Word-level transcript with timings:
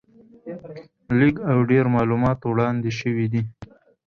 لږ 1.19 1.35
او 1.51 1.57
ډېر 1.71 1.85
معلومات 1.95 2.39
وړاندې 2.43 2.91
شوي 2.99 3.25
دي. 3.33 3.41